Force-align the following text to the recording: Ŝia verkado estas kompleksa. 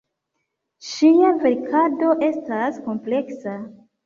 Ŝia 0.91 1.29
verkado 1.43 2.09
estas 2.29 2.81
kompleksa. 2.89 3.55